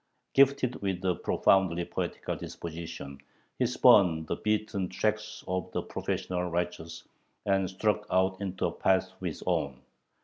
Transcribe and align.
Gifted 0.33 0.81
with 0.81 1.05
a 1.05 1.13
profoundly 1.13 1.85
poetical 1.85 2.35
disposition, 2.35 3.19
he 3.59 3.67
spurned 3.67 4.25
the 4.25 4.35
beaten 4.37 4.89
tracks 4.89 5.43
of 5.47 5.71
the 5.73 5.83
professional 5.83 6.45
"Righteous," 6.49 7.03
and 7.45 7.69
struck 7.69 8.07
out 8.09 8.41
into 8.41 8.65
a 8.65 8.71
path 8.71 9.11
of 9.13 9.19
his 9.19 9.43
own. 9.45 9.79